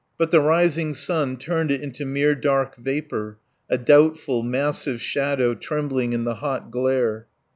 [0.17, 3.37] But the rising sun turned it into mere dark vapour,
[3.69, 7.27] a doubtful, massive shadow trembling in the hot glare.